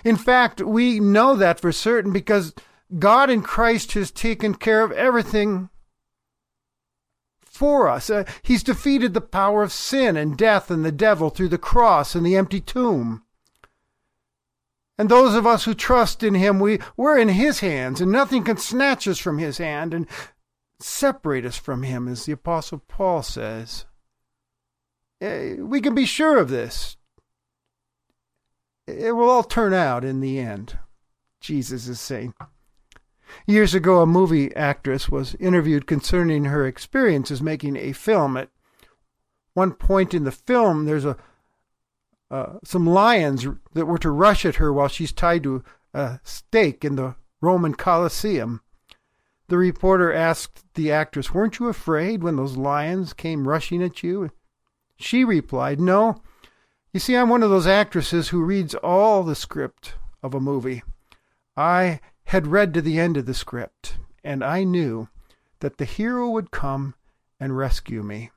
In 0.03 0.15
fact, 0.15 0.61
we 0.61 0.99
know 0.99 1.35
that 1.35 1.59
for 1.59 1.71
certain 1.71 2.11
because 2.11 2.53
God 2.97 3.29
in 3.29 3.41
Christ 3.41 3.93
has 3.93 4.11
taken 4.11 4.55
care 4.55 4.81
of 4.83 4.91
everything 4.91 5.69
for 7.41 7.89
us. 7.89 8.09
Uh, 8.09 8.23
he's 8.41 8.63
defeated 8.63 9.13
the 9.13 9.21
power 9.21 9.63
of 9.63 9.71
sin 9.71 10.15
and 10.15 10.37
death 10.37 10.71
and 10.71 10.85
the 10.85 10.91
devil 10.91 11.29
through 11.29 11.49
the 11.49 11.57
cross 11.57 12.15
and 12.15 12.25
the 12.25 12.35
empty 12.35 12.61
tomb. 12.61 13.23
And 14.97 15.09
those 15.09 15.33
of 15.33 15.47
us 15.47 15.65
who 15.65 15.73
trust 15.73 16.23
in 16.23 16.33
him, 16.33 16.59
we, 16.59 16.79
we're 16.97 17.17
in 17.17 17.29
his 17.29 17.61
hands, 17.61 18.01
and 18.01 18.11
nothing 18.11 18.43
can 18.43 18.57
snatch 18.57 19.07
us 19.07 19.17
from 19.17 19.37
his 19.37 19.57
hand 19.57 19.93
and 19.93 20.07
separate 20.79 21.45
us 21.45 21.57
from 21.57 21.83
him, 21.83 22.07
as 22.07 22.25
the 22.25 22.33
Apostle 22.33 22.83
Paul 22.87 23.23
says. 23.23 23.85
Uh, 25.21 25.55
we 25.59 25.79
can 25.81 25.95
be 25.95 26.05
sure 26.05 26.37
of 26.37 26.49
this 26.49 26.97
it 28.97 29.11
will 29.15 29.29
all 29.29 29.43
turn 29.43 29.73
out 29.73 30.03
in 30.03 30.19
the 30.19 30.39
end, 30.39 30.77
Jesus 31.39 31.87
is 31.87 31.99
saying. 31.99 32.33
Years 33.45 33.73
ago, 33.73 34.01
a 34.01 34.05
movie 34.05 34.55
actress 34.55 35.09
was 35.09 35.35
interviewed 35.35 35.85
concerning 35.87 36.45
her 36.45 36.65
experiences 36.65 37.41
making 37.41 37.75
a 37.75 37.93
film. 37.93 38.35
At 38.37 38.49
one 39.53 39.73
point 39.73 40.13
in 40.13 40.23
the 40.23 40.31
film, 40.31 40.85
there's 40.85 41.05
a 41.05 41.17
uh, 42.31 42.57
some 42.63 42.85
lions 42.85 43.47
that 43.73 43.87
were 43.87 43.97
to 43.97 44.11
rush 44.11 44.45
at 44.45 44.55
her 44.55 44.71
while 44.71 44.87
she's 44.87 45.11
tied 45.11 45.41
to 45.43 45.63
a 45.93 46.19
stake 46.23 46.85
in 46.85 46.95
the 46.95 47.15
Roman 47.41 47.73
Colosseum. 47.73 48.61
The 49.47 49.57
reporter 49.57 50.13
asked 50.13 50.63
the 50.75 50.91
actress, 50.91 51.33
Weren't 51.33 51.57
you 51.57 51.67
afraid 51.67 52.21
when 52.21 52.35
those 52.35 52.55
lions 52.55 53.13
came 53.13 53.47
rushing 53.47 53.81
at 53.81 54.03
you? 54.03 54.29
She 54.95 55.23
replied, 55.23 55.79
No, 55.79 56.21
you 56.93 56.99
see, 56.99 57.15
I'm 57.15 57.29
one 57.29 57.43
of 57.43 57.49
those 57.49 57.67
actresses 57.67 58.29
who 58.29 58.43
reads 58.43 58.73
all 58.75 59.23
the 59.23 59.35
script 59.35 59.93
of 60.23 60.33
a 60.33 60.39
movie. 60.39 60.83
I 61.55 61.99
had 62.25 62.47
read 62.47 62.73
to 62.73 62.81
the 62.81 62.99
end 62.99 63.17
of 63.17 63.25
the 63.25 63.33
script, 63.33 63.97
and 64.23 64.43
I 64.43 64.63
knew 64.63 65.09
that 65.59 65.77
the 65.77 65.85
hero 65.85 66.29
would 66.29 66.51
come 66.51 66.95
and 67.39 67.57
rescue 67.57 68.03
me. 68.03 68.31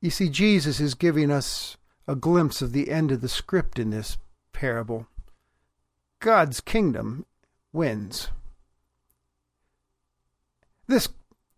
You 0.00 0.10
see, 0.10 0.28
Jesus 0.28 0.80
is 0.80 0.94
giving 0.94 1.30
us 1.30 1.76
a 2.08 2.14
glimpse 2.16 2.62
of 2.62 2.72
the 2.72 2.90
end 2.90 3.12
of 3.12 3.20
the 3.20 3.28
script 3.28 3.78
in 3.78 3.90
this 3.90 4.16
parable. 4.52 5.06
God's 6.18 6.60
kingdom 6.60 7.24
wins. 7.72 8.28
This 10.86 11.08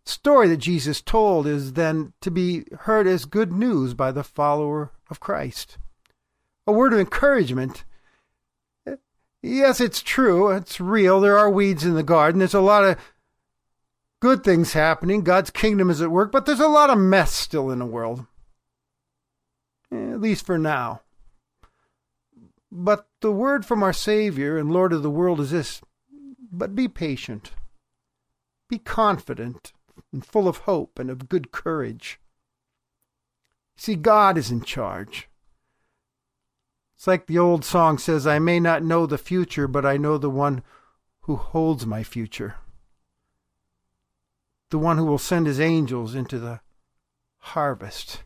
story 0.04 0.48
that 0.48 0.58
Jesus 0.58 1.00
told 1.00 1.46
is 1.46 1.74
then 1.74 2.12
to 2.20 2.30
be 2.30 2.64
heard 2.80 3.06
as 3.06 3.24
good 3.24 3.52
news 3.52 3.94
by 3.94 4.12
the 4.12 4.24
follower 4.24 4.92
of 5.10 5.20
Christ. 5.20 5.78
A 6.66 6.72
word 6.72 6.92
of 6.92 6.98
encouragement. 6.98 7.84
Yes, 9.42 9.80
it's 9.80 10.02
true. 10.02 10.50
It's 10.50 10.80
real. 10.80 11.20
There 11.20 11.38
are 11.38 11.50
weeds 11.50 11.84
in 11.84 11.94
the 11.94 12.02
garden. 12.02 12.38
There's 12.38 12.54
a 12.54 12.60
lot 12.60 12.84
of 12.84 12.96
good 14.20 14.44
things 14.44 14.72
happening. 14.72 15.22
God's 15.22 15.50
kingdom 15.50 15.90
is 15.90 16.00
at 16.00 16.10
work, 16.10 16.30
but 16.30 16.46
there's 16.46 16.60
a 16.60 16.68
lot 16.68 16.90
of 16.90 16.98
mess 16.98 17.32
still 17.32 17.70
in 17.70 17.80
the 17.80 17.86
world. 17.86 18.24
Eh, 19.92 20.12
at 20.12 20.20
least 20.20 20.46
for 20.46 20.58
now. 20.58 21.02
But 22.70 23.06
the 23.20 23.32
word 23.32 23.66
from 23.66 23.82
our 23.82 23.92
Savior 23.92 24.56
and 24.56 24.72
Lord 24.72 24.92
of 24.92 25.02
the 25.02 25.10
world 25.10 25.40
is 25.40 25.50
this 25.50 25.82
but 26.52 26.74
be 26.74 26.86
patient, 26.86 27.52
be 28.68 28.78
confident, 28.78 29.72
and 30.12 30.24
full 30.24 30.48
of 30.48 30.58
hope 30.58 30.98
and 30.98 31.10
of 31.10 31.28
good 31.28 31.52
courage. 31.52 32.20
See, 33.76 33.94
God 33.94 34.38
is 34.38 34.50
in 34.50 34.62
charge. 34.62 35.28
It's 36.94 37.06
like 37.06 37.26
the 37.26 37.38
old 37.38 37.64
song 37.64 37.98
says, 37.98 38.26
I 38.26 38.38
may 38.38 38.60
not 38.60 38.84
know 38.84 39.06
the 39.06 39.18
future, 39.18 39.66
but 39.66 39.84
I 39.84 39.96
know 39.96 40.18
the 40.18 40.30
one 40.30 40.62
who 41.22 41.36
holds 41.36 41.84
my 41.84 42.02
future. 42.02 42.56
The 44.70 44.78
one 44.78 44.98
who 44.98 45.04
will 45.04 45.18
send 45.18 45.46
his 45.46 45.60
angels 45.60 46.14
into 46.14 46.38
the 46.38 46.60
harvest. 47.38 48.22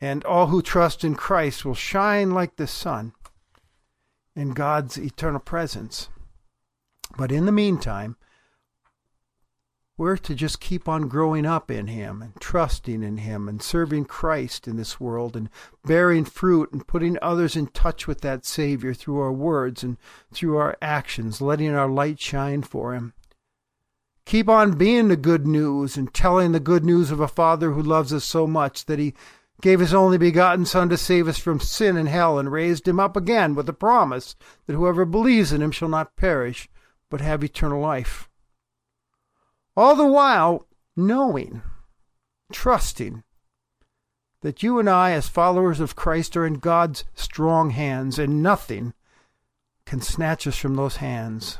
And 0.00 0.24
all 0.24 0.46
who 0.48 0.62
trust 0.62 1.02
in 1.02 1.14
Christ 1.16 1.64
will 1.64 1.74
shine 1.74 2.30
like 2.30 2.56
the 2.56 2.66
sun 2.66 3.12
in 4.36 4.50
God's 4.50 4.96
eternal 4.96 5.40
presence. 5.40 6.08
But 7.16 7.32
in 7.32 7.46
the 7.46 7.52
meantime, 7.52 8.16
we're 9.96 10.16
to 10.16 10.34
just 10.34 10.60
keep 10.60 10.88
on 10.88 11.06
growing 11.06 11.46
up 11.46 11.70
in 11.70 11.86
Him 11.86 12.20
and 12.20 12.32
trusting 12.40 13.02
in 13.02 13.18
Him 13.18 13.48
and 13.48 13.62
serving 13.62 14.06
Christ 14.06 14.66
in 14.66 14.76
this 14.76 14.98
world 14.98 15.36
and 15.36 15.48
bearing 15.84 16.24
fruit 16.24 16.72
and 16.72 16.86
putting 16.86 17.16
others 17.22 17.54
in 17.54 17.68
touch 17.68 18.08
with 18.08 18.20
that 18.22 18.44
Savior 18.44 18.92
through 18.92 19.20
our 19.20 19.32
words 19.32 19.84
and 19.84 19.96
through 20.32 20.56
our 20.56 20.76
actions, 20.82 21.40
letting 21.40 21.70
our 21.70 21.88
light 21.88 22.20
shine 22.20 22.62
for 22.62 22.92
Him. 22.92 23.12
Keep 24.26 24.48
on 24.48 24.72
being 24.72 25.08
the 25.08 25.16
good 25.16 25.46
news 25.46 25.96
and 25.96 26.12
telling 26.12 26.50
the 26.50 26.60
good 26.60 26.84
news 26.84 27.12
of 27.12 27.20
a 27.20 27.28
Father 27.28 27.72
who 27.72 27.82
loves 27.82 28.12
us 28.12 28.24
so 28.24 28.48
much 28.48 28.86
that 28.86 28.98
He 28.98 29.14
gave 29.60 29.78
His 29.78 29.94
only 29.94 30.18
begotten 30.18 30.66
Son 30.66 30.88
to 30.88 30.96
save 30.96 31.28
us 31.28 31.38
from 31.38 31.60
sin 31.60 31.96
and 31.96 32.08
hell 32.08 32.36
and 32.40 32.50
raised 32.50 32.88
Him 32.88 32.98
up 32.98 33.16
again 33.16 33.54
with 33.54 33.66
the 33.66 33.72
promise 33.72 34.34
that 34.66 34.74
whoever 34.74 35.04
believes 35.04 35.52
in 35.52 35.62
Him 35.62 35.70
shall 35.70 35.88
not 35.88 36.16
perish 36.16 36.68
but 37.10 37.20
have 37.20 37.44
eternal 37.44 37.80
life 37.80 38.28
all 39.76 39.96
the 39.96 40.06
while 40.06 40.66
knowing, 40.96 41.62
trusting 42.52 43.22
that 44.42 44.62
you 44.62 44.78
and 44.78 44.88
I, 44.90 45.12
as 45.12 45.26
followers 45.26 45.80
of 45.80 45.96
Christ, 45.96 46.36
are 46.36 46.46
in 46.46 46.54
God's 46.54 47.04
strong 47.14 47.70
hands, 47.70 48.18
and 48.18 48.42
nothing 48.42 48.92
can 49.86 50.00
snatch 50.00 50.46
us 50.46 50.56
from 50.56 50.74
those 50.74 50.96
hands. 50.96 51.58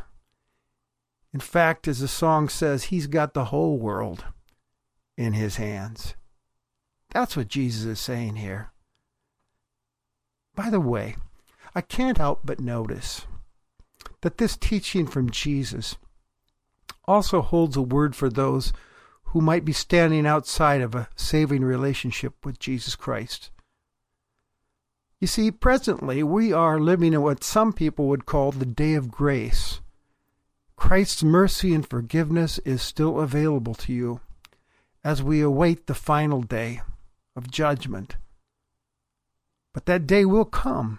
In 1.32 1.40
fact, 1.40 1.88
as 1.88 2.00
the 2.00 2.08
song 2.08 2.48
says, 2.48 2.84
He's 2.84 3.06
got 3.06 3.34
the 3.34 3.46
whole 3.46 3.78
world 3.78 4.24
in 5.16 5.32
His 5.32 5.56
hands. 5.56 6.14
That's 7.10 7.36
what 7.36 7.48
Jesus 7.48 7.84
is 7.84 8.00
saying 8.00 8.36
here. 8.36 8.70
By 10.54 10.70
the 10.70 10.80
way, 10.80 11.16
I 11.74 11.80
can't 11.80 12.18
help 12.18 12.42
but 12.44 12.60
notice 12.60 13.26
that 14.20 14.38
this 14.38 14.56
teaching 14.56 15.06
from 15.06 15.30
Jesus 15.30 15.96
also 17.06 17.42
holds 17.42 17.76
a 17.76 17.82
word 17.82 18.16
for 18.16 18.28
those 18.28 18.72
who 19.24 19.40
might 19.40 19.64
be 19.64 19.72
standing 19.72 20.26
outside 20.26 20.80
of 20.80 20.94
a 20.94 21.08
saving 21.16 21.64
relationship 21.64 22.44
with 22.44 22.58
Jesus 22.58 22.94
Christ. 22.94 23.50
You 25.20 25.26
see, 25.26 25.50
presently 25.50 26.22
we 26.22 26.52
are 26.52 26.78
living 26.78 27.12
in 27.12 27.22
what 27.22 27.42
some 27.42 27.72
people 27.72 28.08
would 28.08 28.26
call 28.26 28.52
the 28.52 28.66
day 28.66 28.94
of 28.94 29.10
grace. 29.10 29.80
Christ's 30.76 31.22
mercy 31.22 31.74
and 31.74 31.88
forgiveness 31.88 32.58
is 32.60 32.82
still 32.82 33.20
available 33.20 33.74
to 33.74 33.92
you 33.92 34.20
as 35.02 35.22
we 35.22 35.40
await 35.40 35.86
the 35.86 35.94
final 35.94 36.42
day 36.42 36.82
of 37.36 37.50
judgment. 37.50 38.16
But 39.72 39.86
that 39.86 40.06
day 40.06 40.24
will 40.24 40.44
come 40.44 40.98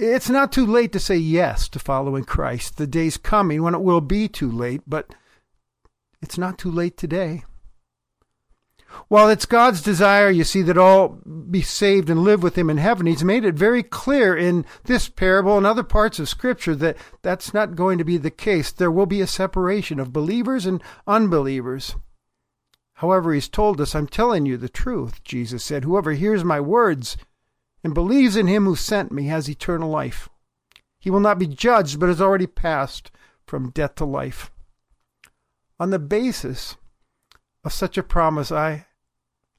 it's 0.00 0.30
not 0.30 0.52
too 0.52 0.64
late 0.64 0.92
to 0.92 1.00
say 1.00 1.16
yes 1.16 1.68
to 1.70 1.78
following 1.78 2.24
Christ. 2.24 2.76
The 2.76 2.86
day's 2.86 3.16
coming 3.16 3.62
when 3.62 3.74
it 3.74 3.82
will 3.82 4.00
be 4.00 4.28
too 4.28 4.50
late, 4.50 4.82
but 4.86 5.14
it's 6.22 6.38
not 6.38 6.58
too 6.58 6.70
late 6.70 6.96
today. 6.96 7.44
While 9.08 9.28
it's 9.28 9.44
God's 9.44 9.82
desire, 9.82 10.30
you 10.30 10.44
see, 10.44 10.62
that 10.62 10.78
all 10.78 11.20
be 11.50 11.62
saved 11.62 12.08
and 12.08 12.20
live 12.20 12.42
with 12.42 12.56
Him 12.56 12.70
in 12.70 12.78
heaven, 12.78 13.06
He's 13.06 13.24
made 13.24 13.44
it 13.44 13.54
very 13.54 13.82
clear 13.82 14.36
in 14.36 14.64
this 14.84 15.08
parable 15.08 15.56
and 15.56 15.66
other 15.66 15.82
parts 15.82 16.18
of 16.18 16.28
Scripture 16.28 16.74
that 16.76 16.96
that's 17.22 17.52
not 17.52 17.76
going 17.76 17.98
to 17.98 18.04
be 18.04 18.16
the 18.16 18.30
case. 18.30 18.72
There 18.72 18.90
will 18.90 19.06
be 19.06 19.20
a 19.20 19.26
separation 19.26 19.98
of 20.00 20.12
believers 20.12 20.64
and 20.64 20.82
unbelievers. 21.06 21.96
However, 22.94 23.34
He's 23.34 23.48
told 23.48 23.80
us, 23.80 23.94
I'm 23.94 24.08
telling 24.08 24.46
you 24.46 24.56
the 24.56 24.68
truth, 24.68 25.22
Jesus 25.22 25.64
said, 25.64 25.84
whoever 25.84 26.12
hears 26.12 26.44
my 26.44 26.60
words 26.60 27.16
and 27.84 27.94
believes 27.94 28.36
in 28.36 28.46
him 28.46 28.64
who 28.64 28.76
sent 28.76 29.12
me 29.12 29.26
has 29.26 29.48
eternal 29.48 29.90
life. 29.90 30.28
He 30.98 31.10
will 31.10 31.20
not 31.20 31.38
be 31.38 31.46
judged, 31.46 32.00
but 32.00 32.08
has 32.08 32.20
already 32.20 32.46
passed 32.46 33.10
from 33.46 33.70
death 33.70 33.94
to 33.96 34.04
life. 34.04 34.50
On 35.78 35.90
the 35.90 35.98
basis 35.98 36.76
of 37.64 37.72
such 37.72 37.96
a 37.96 38.02
promise, 38.02 38.50
I, 38.50 38.86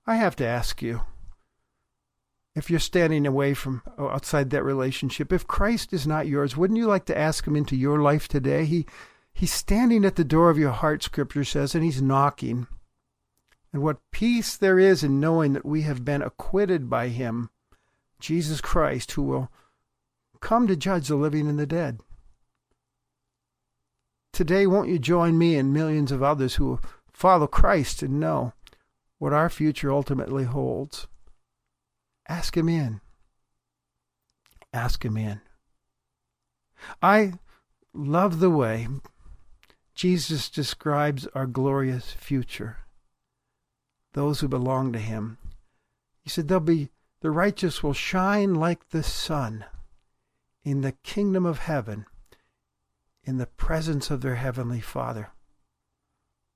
I 0.06 0.16
have 0.16 0.36
to 0.38 0.46
ask 0.46 0.82
you 0.82 1.02
if 2.56 2.70
you're 2.70 2.80
standing 2.80 3.26
away 3.26 3.54
from 3.54 3.82
outside 3.98 4.50
that 4.50 4.64
relationship, 4.64 5.32
if 5.32 5.48
Christ 5.48 5.94
is 5.94 6.06
not 6.06 6.28
yours, 6.28 6.58
wouldn't 6.58 6.78
you 6.78 6.88
like 6.88 7.06
to 7.06 7.18
ask 7.18 7.48
him 7.48 7.56
into 7.56 7.76
your 7.76 8.02
life 8.02 8.28
today? 8.28 8.66
He, 8.66 8.86
he's 9.34 9.54
standing 9.54 10.04
at 10.04 10.18
the 10.18 10.24
door 10.24 10.50
of 10.50 10.58
your 10.58 10.72
heart, 10.72 11.02
Scripture 11.04 11.46
says, 11.46 11.74
and 11.74 11.84
he's 11.84 12.02
knocking. 12.02 12.68
And 13.72 13.82
what 13.82 14.00
peace 14.12 14.58
there 14.58 14.78
is 14.78 15.04
in 15.04 15.20
knowing 15.20 15.54
that 15.54 15.66
we 15.66 15.84
have 15.84 16.04
been 16.04 16.22
acquitted 16.22 16.90
by 16.90 17.08
him 17.08 17.50
Jesus 18.20 18.62
Christ, 18.62 19.14
who 19.14 19.24
will 19.24 19.52
come 20.40 20.68
to 20.68 20.76
judge 20.76 21.08
the 21.08 21.16
living 21.16 21.48
and 21.48 21.60
the 21.60 21.66
dead. 21.66 22.00
Today, 24.34 24.68
won't 24.68 24.90
you 24.90 25.00
join 25.00 25.38
me 25.38 25.56
and 25.56 25.74
millions 25.74 26.12
of 26.12 26.24
others 26.24 26.56
who 26.56 26.80
follow 27.12 27.48
Christ 27.48 28.02
and 28.02 28.20
know 28.20 28.54
what 29.18 29.34
our 29.34 29.50
future 29.50 29.92
ultimately 29.92 30.46
holds? 30.46 31.08
Ask 32.28 32.56
Him 32.56 32.70
in. 32.70 33.02
Ask 34.72 35.04
Him 35.04 35.18
in. 35.18 35.42
I 37.02 37.34
love 37.94 38.40
the 38.40 38.50
way 38.50 38.88
Jesus 39.94 40.50
describes 40.50 41.28
our 41.36 41.46
glorious 41.46 42.12
future. 42.12 42.78
Those 44.14 44.40
who 44.40 44.48
belong 44.48 44.94
to 44.94 45.00
Him. 45.00 45.38
He 46.22 46.30
said, 46.30 46.48
There'll 46.48 46.62
be 46.62 46.90
the 47.22 47.32
righteous 47.32 47.84
will 47.84 47.94
shine 47.94 48.56
like 48.56 48.90
the 48.90 49.04
sun 49.04 49.66
in 50.64 50.82
the 50.82 50.94
kingdom 51.04 51.46
of 51.46 51.60
heaven 51.60 52.06
in 53.24 53.38
the 53.38 53.46
presence 53.46 54.10
of 54.10 54.22
their 54.22 54.36
heavenly 54.36 54.82
Father. 54.82 55.30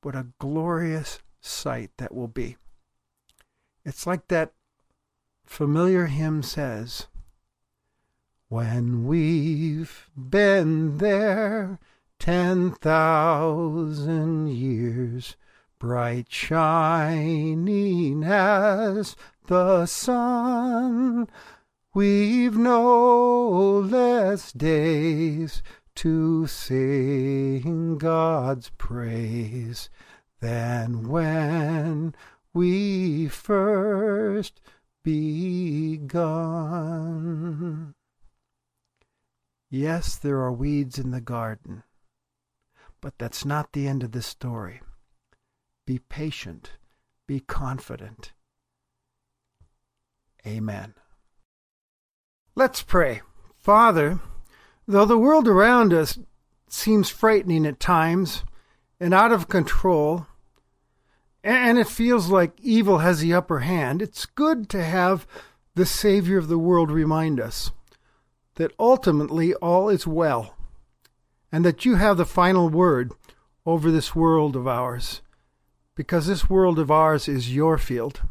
What 0.02 0.16
a 0.16 0.28
glorious 0.40 1.20
sight 1.40 1.92
that 1.98 2.14
will 2.14 2.28
be. 2.28 2.58
It's 3.86 4.08
like 4.08 4.28
that 4.30 4.54
familiar 5.46 6.08
hymn 6.08 6.42
says, 6.44 7.08
When 8.48 9.06
we've 9.06 10.10
been 10.18 10.98
there 10.98 11.80
ten 12.20 12.72
thousand 12.72 14.48
years, 14.48 15.36
bright 15.84 16.32
shining 16.32 18.24
as 18.24 19.18
the 19.48 19.86
sun. 19.86 21.28
We've 21.94 22.56
no 22.56 23.80
less 23.80 24.54
days 24.54 25.62
to 25.96 26.48
sing 26.48 27.98
God's 27.98 28.72
praise 28.78 29.90
than 30.40 31.10
when 31.10 32.16
we 32.54 33.28
first 33.28 34.62
begun. 35.04 36.24
Yes, 39.70 40.16
there 40.16 40.40
are 40.40 40.54
weeds 40.54 40.98
in 40.98 41.12
the 41.12 41.20
garden, 41.20 41.84
but 43.02 43.16
that's 43.18 43.44
not 43.44 43.74
the 43.74 43.86
end 43.86 44.02
of 44.02 44.14
the 44.14 44.22
story. 44.22 44.80
Be 45.86 46.00
patient, 46.00 46.72
be 47.28 47.40
confident 47.40 48.34
Amen. 50.46 50.94
Let's 52.56 52.82
pray. 52.82 53.22
Father, 53.58 54.20
though 54.88 55.06
the 55.06 55.18
world 55.18 55.48
around 55.48 55.94
us 55.94 56.20
seems 56.68 57.10
frightening 57.10 57.66
at 57.66 57.80
times 57.80 58.44
and 59.00 59.14
out 59.14 59.32
of 59.32 59.48
control, 59.48 60.28
and 61.44 61.78
it 61.78 61.88
feels 61.88 62.30
like 62.30 62.60
evil 62.62 63.00
has 63.00 63.22
the 63.22 63.34
upper 63.34 63.60
hand, 63.60 64.02
it's 64.02 64.26
good 64.26 64.70
to 64.70 64.84
have 64.84 65.26
the 65.76 65.86
Savior 65.86 66.38
of 66.38 66.50
the 66.50 66.60
world 66.60 66.92
remind 66.92 67.40
us 67.40 67.72
that 68.56 68.74
ultimately 68.78 69.54
all 69.56 69.90
is 69.90 70.06
well, 70.06 70.56
and 71.52 71.64
that 71.64 71.86
you 71.86 71.96
have 71.96 72.18
the 72.18 72.26
final 72.26 72.70
word 72.70 73.12
over 73.66 73.90
this 73.90 74.14
world 74.14 74.56
of 74.56 74.68
ours, 74.68 75.22
because 75.96 76.28
this 76.28 76.50
world 76.50 76.80
of 76.80 76.90
ours 76.90 77.28
is 77.28 77.56
your 77.56 77.78
field. 77.78 78.22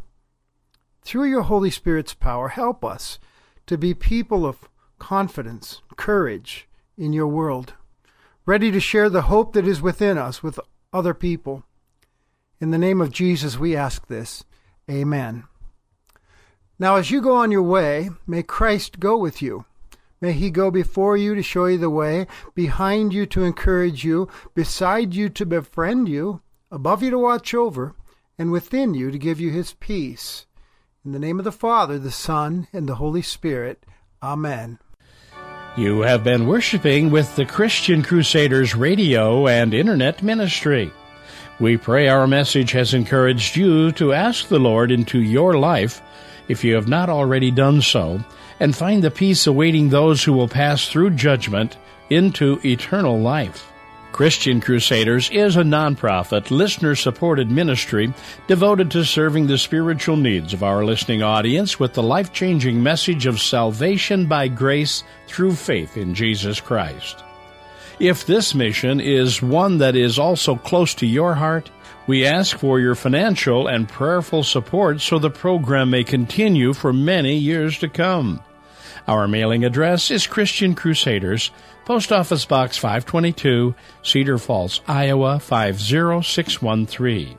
Through 1.02 1.24
your 1.24 1.42
Holy 1.42 1.70
Spirit's 1.70 2.14
power, 2.14 2.48
help 2.48 2.84
us 2.84 3.18
to 3.66 3.78
be 3.78 3.94
people 3.94 4.44
of 4.44 4.68
confidence, 4.98 5.80
courage 5.96 6.68
in 6.96 7.12
your 7.12 7.26
world, 7.26 7.74
ready 8.46 8.70
to 8.70 8.80
share 8.80 9.08
the 9.08 9.22
hope 9.22 9.52
that 9.52 9.66
is 9.66 9.82
within 9.82 10.18
us 10.18 10.42
with 10.42 10.60
other 10.92 11.14
people. 11.14 11.64
In 12.60 12.70
the 12.70 12.78
name 12.78 13.00
of 13.00 13.10
Jesus, 13.10 13.58
we 13.58 13.74
ask 13.76 14.06
this. 14.06 14.44
Amen. 14.90 15.44
Now, 16.78 16.96
as 16.96 17.10
you 17.10 17.20
go 17.20 17.36
on 17.36 17.50
your 17.50 17.62
way, 17.62 18.10
may 18.26 18.42
Christ 18.42 18.98
go 18.98 19.16
with 19.16 19.40
you. 19.40 19.64
May 20.20 20.32
he 20.32 20.50
go 20.50 20.70
before 20.70 21.16
you 21.16 21.34
to 21.34 21.42
show 21.42 21.66
you 21.66 21.78
the 21.78 21.90
way, 21.90 22.26
behind 22.54 23.12
you 23.12 23.26
to 23.26 23.42
encourage 23.42 24.04
you, 24.04 24.28
beside 24.54 25.14
you 25.14 25.28
to 25.30 25.44
befriend 25.44 26.08
you, 26.08 26.40
above 26.72 27.02
you 27.02 27.10
to 27.10 27.18
watch 27.18 27.52
over, 27.52 27.94
and 28.38 28.50
within 28.50 28.94
you 28.94 29.10
to 29.10 29.18
give 29.18 29.38
you 29.38 29.50
his 29.50 29.74
peace. 29.74 30.46
In 31.04 31.12
the 31.12 31.18
name 31.18 31.38
of 31.38 31.44
the 31.44 31.52
Father, 31.52 31.98
the 31.98 32.10
Son, 32.10 32.66
and 32.72 32.88
the 32.88 32.94
Holy 32.94 33.20
Spirit. 33.20 33.84
Amen. 34.22 34.78
You 35.76 36.00
have 36.00 36.24
been 36.24 36.46
worshiping 36.46 37.10
with 37.10 37.36
the 37.36 37.44
Christian 37.44 38.02
Crusaders 38.02 38.74
radio 38.74 39.46
and 39.46 39.74
internet 39.74 40.22
ministry. 40.22 40.90
We 41.60 41.76
pray 41.76 42.08
our 42.08 42.26
message 42.26 42.72
has 42.72 42.94
encouraged 42.94 43.54
you 43.56 43.92
to 43.92 44.14
ask 44.14 44.48
the 44.48 44.58
Lord 44.58 44.90
into 44.90 45.20
your 45.20 45.58
life 45.58 46.00
if 46.48 46.64
you 46.64 46.74
have 46.74 46.88
not 46.88 47.10
already 47.10 47.50
done 47.50 47.82
so, 47.82 48.24
and 48.58 48.74
find 48.74 49.04
the 49.04 49.10
peace 49.10 49.46
awaiting 49.46 49.88
those 49.88 50.24
who 50.24 50.32
will 50.32 50.48
pass 50.48 50.88
through 50.88 51.10
judgment 51.10 51.76
into 52.08 52.58
eternal 52.64 53.20
life. 53.20 53.71
Christian 54.12 54.60
Crusaders 54.60 55.30
is 55.30 55.56
a 55.56 55.62
nonprofit, 55.62 56.50
listener 56.50 56.94
supported 56.94 57.50
ministry 57.50 58.12
devoted 58.46 58.90
to 58.90 59.04
serving 59.04 59.46
the 59.46 59.56
spiritual 59.56 60.16
needs 60.16 60.52
of 60.52 60.62
our 60.62 60.84
listening 60.84 61.22
audience 61.22 61.80
with 61.80 61.94
the 61.94 62.02
life 62.02 62.30
changing 62.32 62.82
message 62.82 63.24
of 63.24 63.40
salvation 63.40 64.26
by 64.26 64.48
grace 64.48 65.02
through 65.26 65.54
faith 65.54 65.96
in 65.96 66.14
Jesus 66.14 66.60
Christ. 66.60 67.24
If 67.98 68.26
this 68.26 68.54
mission 68.54 69.00
is 69.00 69.40
one 69.40 69.78
that 69.78 69.96
is 69.96 70.18
also 70.18 70.56
close 70.56 70.94
to 70.96 71.06
your 71.06 71.34
heart, 71.34 71.70
we 72.06 72.26
ask 72.26 72.58
for 72.58 72.80
your 72.80 72.94
financial 72.94 73.66
and 73.66 73.88
prayerful 73.88 74.42
support 74.42 75.00
so 75.00 75.18
the 75.18 75.30
program 75.30 75.90
may 75.90 76.04
continue 76.04 76.74
for 76.74 76.92
many 76.92 77.36
years 77.36 77.78
to 77.78 77.88
come. 77.88 78.42
Our 79.06 79.28
mailing 79.28 79.64
address 79.64 80.10
is 80.10 80.26
Christian 80.26 80.74
Crusaders, 80.74 81.50
Post 81.84 82.12
Office 82.12 82.44
Box 82.44 82.76
522, 82.76 83.74
Cedar 84.02 84.38
Falls, 84.38 84.80
Iowa 84.86 85.40
50613. 85.40 87.38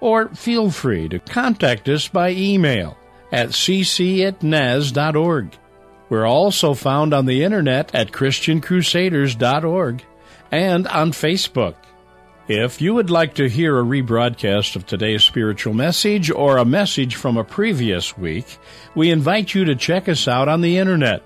Or 0.00 0.28
feel 0.30 0.70
free 0.70 1.08
to 1.08 1.18
contact 1.18 1.88
us 1.88 2.08
by 2.08 2.30
email 2.30 2.96
at 3.30 3.50
cc 3.50 4.26
at 4.26 4.42
naz.org. 4.42 5.56
We're 6.08 6.26
also 6.26 6.74
found 6.74 7.14
on 7.14 7.26
the 7.26 7.44
internet 7.44 7.94
at 7.94 8.10
ChristianCrusaders.org 8.12 10.04
and 10.50 10.86
on 10.88 11.12
Facebook. 11.12 11.76
If 12.48 12.82
you 12.82 12.94
would 12.94 13.08
like 13.08 13.34
to 13.34 13.48
hear 13.48 13.78
a 13.78 13.84
rebroadcast 13.84 14.74
of 14.74 14.84
today's 14.84 15.22
spiritual 15.22 15.74
message 15.74 16.28
or 16.28 16.56
a 16.56 16.64
message 16.64 17.14
from 17.14 17.36
a 17.36 17.44
previous 17.44 18.18
week, 18.18 18.58
we 18.96 19.12
invite 19.12 19.54
you 19.54 19.64
to 19.66 19.76
check 19.76 20.08
us 20.08 20.26
out 20.26 20.48
on 20.48 20.60
the 20.60 20.76
internet. 20.76 21.22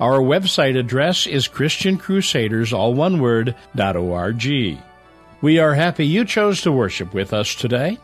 Our 0.00 0.18
website 0.18 0.76
address 0.76 1.28
is 1.28 1.46
ChristianCrusaders, 1.46 2.72
all 2.72 2.94
one 2.94 3.20
word, 3.20 3.54
.org. 3.78 4.44
We 5.40 5.58
are 5.60 5.74
happy 5.74 6.04
you 6.04 6.24
chose 6.24 6.62
to 6.62 6.72
worship 6.72 7.14
with 7.14 7.32
us 7.32 7.54
today, 7.54 7.96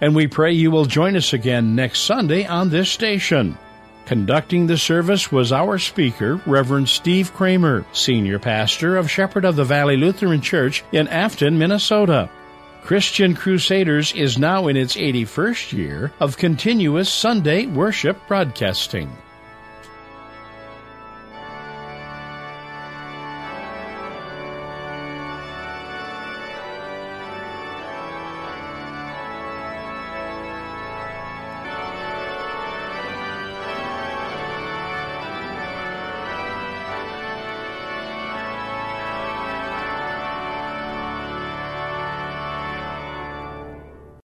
and 0.00 0.14
we 0.14 0.28
pray 0.28 0.52
you 0.52 0.70
will 0.70 0.84
join 0.84 1.16
us 1.16 1.32
again 1.32 1.74
next 1.74 2.02
Sunday 2.02 2.46
on 2.46 2.70
this 2.70 2.90
station. 2.90 3.58
Conducting 4.06 4.66
the 4.66 4.76
service 4.76 5.32
was 5.32 5.50
our 5.50 5.78
speaker, 5.78 6.38
Reverend 6.44 6.90
Steve 6.90 7.32
Kramer, 7.32 7.86
Senior 7.92 8.38
Pastor 8.38 8.98
of 8.98 9.10
Shepherd 9.10 9.46
of 9.46 9.56
the 9.56 9.64
Valley 9.64 9.96
Lutheran 9.96 10.42
Church 10.42 10.84
in 10.92 11.08
Afton, 11.08 11.58
Minnesota. 11.58 12.28
Christian 12.82 13.34
Crusaders 13.34 14.12
is 14.12 14.36
now 14.36 14.66
in 14.68 14.76
its 14.76 14.94
81st 14.94 15.72
year 15.72 16.12
of 16.20 16.36
continuous 16.36 17.10
Sunday 17.10 17.64
worship 17.64 18.18
broadcasting. 18.28 19.10